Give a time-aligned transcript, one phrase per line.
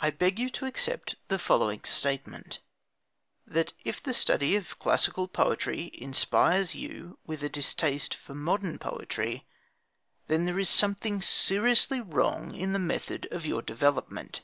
[0.00, 2.60] (I beg you to accept the following statement:
[3.46, 9.46] that if the study of classical poetry inspires you with a distaste for modern poetry,
[10.26, 14.42] then there is something seriously wrong in the method of your development.)